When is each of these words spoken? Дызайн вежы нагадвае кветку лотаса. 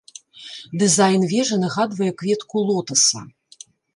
Дызайн 0.79 1.21
вежы 1.31 1.57
нагадвае 1.63 2.11
кветку 2.21 2.65
лотаса. 2.69 3.21